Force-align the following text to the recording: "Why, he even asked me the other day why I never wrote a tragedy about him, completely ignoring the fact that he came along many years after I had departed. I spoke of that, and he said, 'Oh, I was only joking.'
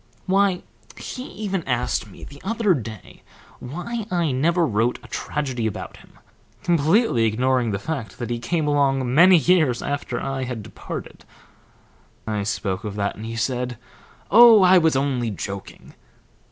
"Why, 0.25 0.63
he 0.97 1.25
even 1.25 1.61
asked 1.67 2.07
me 2.09 2.23
the 2.23 2.41
other 2.43 2.73
day 2.73 3.21
why 3.59 4.07
I 4.09 4.31
never 4.31 4.65
wrote 4.65 4.97
a 5.03 5.07
tragedy 5.07 5.67
about 5.67 5.97
him, 5.97 6.17
completely 6.63 7.25
ignoring 7.25 7.69
the 7.69 7.77
fact 7.77 8.17
that 8.17 8.31
he 8.31 8.39
came 8.39 8.65
along 8.65 9.13
many 9.13 9.37
years 9.37 9.83
after 9.83 10.19
I 10.19 10.45
had 10.45 10.63
departed. 10.63 11.23
I 12.25 12.41
spoke 12.41 12.83
of 12.83 12.95
that, 12.95 13.15
and 13.15 13.27
he 13.27 13.35
said, 13.35 13.77
'Oh, 14.31 14.63
I 14.63 14.79
was 14.79 14.95
only 14.95 15.29
joking.' 15.29 15.93